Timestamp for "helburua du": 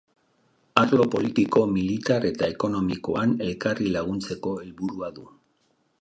4.63-5.33